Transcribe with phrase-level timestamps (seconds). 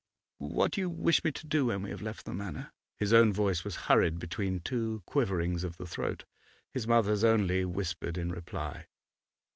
[0.39, 3.31] 'What do you wish me to do when we have left the Manor?' His own
[3.31, 6.25] voice was hurried between two quiverings of the throat;
[6.73, 8.87] his mother's only whispered in reply.